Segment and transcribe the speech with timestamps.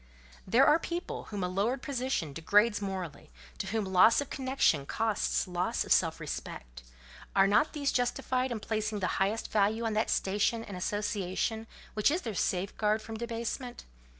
[0.47, 5.47] There are people whom a lowered position degrades morally, to whom loss of connection costs
[5.47, 6.81] loss of self respect:
[7.35, 12.09] are not these justified in placing the highest value on that station and association which
[12.09, 13.85] is their safeguard from debasement?